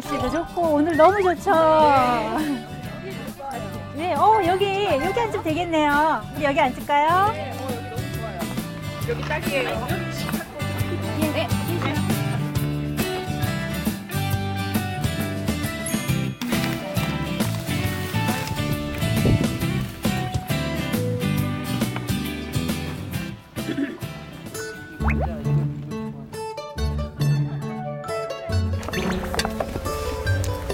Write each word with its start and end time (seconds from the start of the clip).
날씨도 0.00 0.30
좋고 0.30 0.62
오늘 0.62 0.96
너무 0.96 1.22
좋죠. 1.22 1.52
네, 3.94 4.14
어 4.14 4.40
여기 4.46 4.86
여기 4.86 5.20
앉으면 5.20 5.42
되겠네요. 5.44 6.22
우리 6.34 6.44
여기 6.44 6.58
앉을까요? 6.60 7.34
여기 9.08 9.22
딱이에요. 9.22 9.86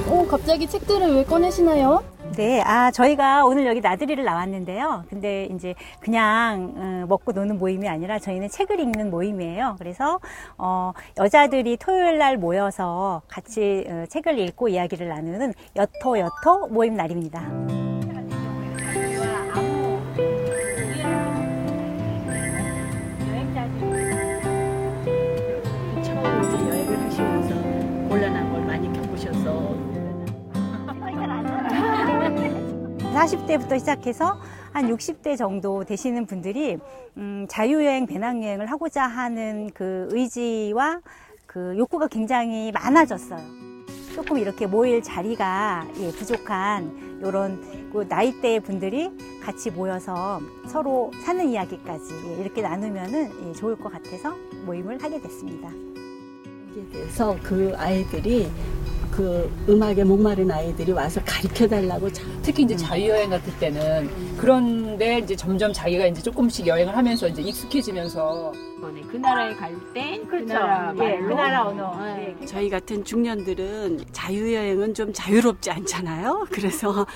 오, 0.08 0.24
갑자기 0.26 0.68
책들을 0.68 1.16
왜 1.16 1.24
꺼내시나요? 1.24 2.02
네, 2.36 2.60
아 2.62 2.90
저희가 2.90 3.44
오늘 3.44 3.66
여기 3.66 3.80
나들이를 3.80 4.24
나왔는데요. 4.24 5.04
근데 5.08 5.46
이제 5.46 5.74
그냥 6.00 6.74
어, 6.76 7.06
먹고 7.08 7.32
노는 7.32 7.58
모임이 7.58 7.88
아니라 7.88 8.18
저희는 8.18 8.48
책을 8.48 8.78
읽는 8.78 9.10
모임이에요. 9.10 9.76
그래서 9.78 10.20
어, 10.58 10.92
여자들이 11.18 11.76
토요일 11.78 12.18
날 12.18 12.36
모여서 12.36 13.22
같이 13.26 13.84
어, 13.88 14.04
책을 14.08 14.38
읽고 14.38 14.68
이야기를 14.68 15.08
나누는 15.08 15.54
여토 15.76 16.18
여토 16.18 16.68
모임 16.68 16.94
날입니다. 16.94 17.95
40대부터 33.26 33.78
시작해서 33.78 34.38
한 34.72 34.88
60대 34.88 35.36
정도 35.36 35.84
되시는 35.84 36.26
분들이 36.26 36.78
음, 37.16 37.46
자유여행, 37.48 38.06
배낭여행을 38.06 38.70
하고자 38.70 39.02
하는 39.04 39.70
그 39.74 40.08
의지와 40.10 41.00
그 41.46 41.74
욕구가 41.76 42.08
굉장히 42.08 42.70
많아졌어요. 42.72 43.40
조금 44.14 44.38
이렇게 44.38 44.66
모일 44.66 45.02
자리가 45.02 45.86
예, 45.98 46.10
부족한 46.12 47.20
이런 47.20 47.90
그 47.92 48.06
나이대 48.08 48.60
분들이 48.60 49.10
같이 49.42 49.70
모여서 49.70 50.40
서로 50.66 51.10
사는 51.24 51.46
이야기까지 51.48 52.14
예, 52.28 52.42
이렇게 52.42 52.62
나누면은 52.62 53.48
예, 53.48 53.52
좋을 53.52 53.76
것 53.76 53.92
같아서 53.92 54.34
모임을 54.64 55.02
하게 55.02 55.20
됐습니다. 55.20 55.68
대해서 56.92 57.36
그 57.42 57.72
아이들이 57.76 58.50
그 59.16 59.50
음악에 59.66 60.04
목마른 60.04 60.50
아이들이 60.50 60.92
와서 60.92 61.22
가르쳐 61.24 61.66
달라고 61.66 62.10
특히 62.42 62.64
이제 62.64 62.76
자유여행 62.76 63.30
같을 63.30 63.50
때는 63.58 64.10
그런데 64.36 65.20
이제 65.20 65.34
점점 65.34 65.72
자기가 65.72 66.06
이제 66.06 66.20
조금씩 66.20 66.66
여행을 66.66 66.94
하면서 66.94 67.26
이제 67.26 67.40
익숙해지면서 67.40 68.52
그 69.10 69.16
나라에 69.16 69.54
갈 69.54 69.72
때 69.94 70.20
그 70.20 70.26
그렇죠. 70.28 70.52
나라 70.52 70.92
예, 70.96 70.98
말로 70.98 71.28
그 71.28 71.32
나라 71.32 71.66
언어. 71.66 72.04
네. 72.04 72.36
예. 72.42 72.46
저희 72.46 72.68
같은 72.68 73.04
중년들은 73.04 74.04
자유여행은 74.12 74.92
좀 74.92 75.12
자유롭지 75.14 75.70
않잖아요. 75.70 76.46
그래서 76.52 77.06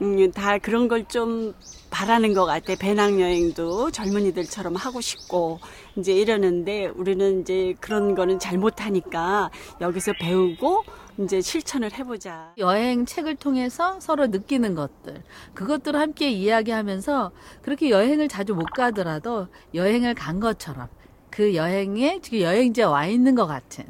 음, 0.00 0.30
다 0.30 0.58
그런 0.58 0.86
걸 0.86 1.08
좀 1.08 1.54
바라는 1.90 2.34
것 2.34 2.44
같아. 2.44 2.74
배낭여행도 2.78 3.90
젊은이들처럼 3.90 4.76
하고 4.76 5.00
싶고 5.00 5.58
이제 5.96 6.12
이러는데 6.12 6.86
우리는 6.94 7.40
이제 7.40 7.74
그런 7.80 8.14
거는 8.14 8.38
잘 8.38 8.58
못하니까 8.58 9.50
여기서 9.80 10.12
배우고 10.20 10.84
이제 11.18 11.40
실천을 11.40 11.92
해보자. 11.92 12.52
여행 12.58 13.04
책을 13.04 13.36
통해서 13.36 13.98
서로 13.98 14.28
느끼는 14.28 14.76
것들, 14.76 15.22
그것들을 15.54 15.98
함께 15.98 16.30
이야기하면서 16.30 17.32
그렇게 17.60 17.90
여행을 17.90 18.28
자주 18.28 18.54
못 18.54 18.66
가더라도 18.66 19.48
여행을 19.74 20.14
간 20.14 20.38
것처럼 20.38 20.86
그 21.30 21.56
여행에 21.56 22.20
지금 22.22 22.40
여행지에 22.40 22.84
와 22.84 23.06
있는 23.06 23.34
것 23.34 23.46
같은 23.46 23.84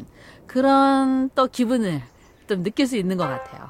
그런 0.47 1.28
또 1.34 1.47
기분을 1.47 2.03
좀 2.49 2.62
느낄 2.62 2.87
수 2.87 2.97
있는 2.97 3.19
것 3.19 3.25
같아요. 3.25 3.69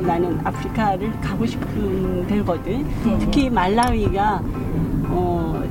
나는 0.00 0.44
아프리카를 0.44 1.20
가고 1.20 1.46
싶은 1.46 2.26
데거든. 2.26 2.82
네. 3.04 3.18
특히 3.20 3.50
말라위가 3.50 4.40
어 4.42 4.99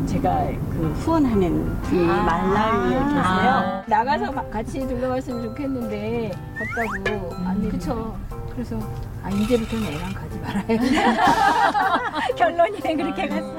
제가 0.09 0.47
그 0.71 0.91
후원하는 1.01 1.79
분이 1.83 2.05
말라위에 2.07 2.89
계세요. 2.97 3.13
아. 3.23 3.83
나가서 3.87 4.31
가- 4.31 4.43
같이 4.49 4.79
놀러 4.85 5.09
갔으면 5.09 5.43
좋겠는데 5.43 6.31
덥다고 6.57 7.35
안 7.45 7.69
그쵸 7.69 8.17
그래서 8.53 8.79
아 9.23 9.29
이제부터는 9.29 9.85
애랑 9.85 10.13
가지 10.13 10.39
말아야 10.39 10.65
결론이 12.35 12.79
그렇게 12.79 13.27
갔어. 13.27 13.53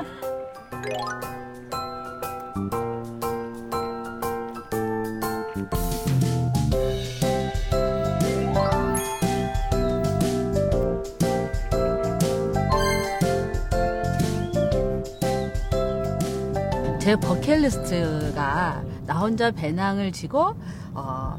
제 17.00 17.16
버킷리스트가 17.16 18.82
나 19.06 19.18
혼자 19.18 19.50
배낭을 19.50 20.12
지고 20.12 20.54
어, 20.94 21.36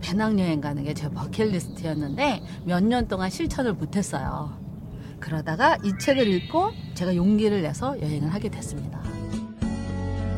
배낭 0.00 0.38
여행 0.40 0.60
가는 0.60 0.82
게 0.84 0.94
제 0.94 1.08
버킷리스트였는데 1.10 2.42
몇 2.64 2.82
년 2.82 3.06
동안 3.08 3.30
실천을 3.30 3.74
못했어요. 3.74 4.50
그러다가 5.20 5.76
이 5.84 5.92
책을 6.00 6.26
읽고 6.26 6.70
제가 6.94 7.14
용기를 7.14 7.62
내서 7.62 8.00
여행을 8.00 8.32
하게 8.32 8.48
됐습니다. 8.48 9.00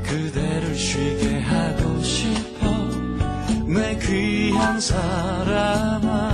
그대를 0.02 0.74
쉬게 0.74 1.40
하고 1.40 2.00
싶어 2.02 2.66
내 3.66 3.96
귀한 3.98 4.78
사람아 4.78 6.32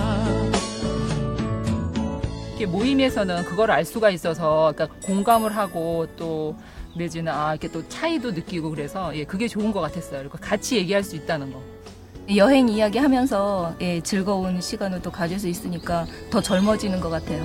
이렇게 2.48 2.66
모임에서는 2.66 3.44
그걸 3.44 3.70
알 3.70 3.84
수가 3.84 4.10
있어서 4.10 4.72
그러니까 4.74 4.98
공감을 5.06 5.56
하고 5.56 6.06
또 6.16 6.56
내지는 6.94 7.32
아 7.32 7.52
이렇게 7.52 7.68
또 7.68 7.86
차이도 7.88 8.32
느끼고 8.32 8.70
그래서 8.70 9.14
예 9.16 9.24
그게 9.24 9.48
좋은 9.48 9.72
것 9.72 9.80
같았어요. 9.80 10.20
그리고 10.20 10.38
같이 10.40 10.76
얘기할 10.76 11.02
수 11.02 11.16
있다는 11.16 11.52
거. 11.52 11.60
여행 12.36 12.68
이야기 12.68 12.98
하면서 12.98 13.74
예, 13.80 14.00
즐거운 14.00 14.60
시간을 14.60 15.02
또 15.02 15.10
가질 15.10 15.38
수 15.40 15.48
있으니까 15.48 16.06
더 16.30 16.40
젊어지는 16.40 17.00
것 17.00 17.10
같아요. 17.10 17.44